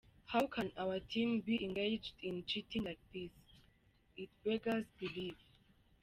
How 0.25 0.47
can 0.47 0.71
our 0.79 0.99
team 0.99 1.41
be 1.41 1.63
engaged 1.63 2.13
in 2.23 2.43
cheating 2.45 2.85
like 2.85 2.97
this? 3.13 3.29
It 4.17 4.29
beggars 4.43 4.85
belief. 4.97 5.35